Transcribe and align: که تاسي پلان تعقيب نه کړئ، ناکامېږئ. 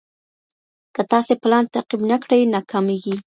که 0.95 1.01
تاسي 1.11 1.33
پلان 1.43 1.63
تعقيب 1.73 2.01
نه 2.11 2.17
کړئ، 2.23 2.41
ناکامېږئ. 2.53 3.15